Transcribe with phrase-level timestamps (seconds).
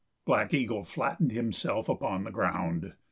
[0.25, 2.93] Black Eagle flattened himself upon the ground.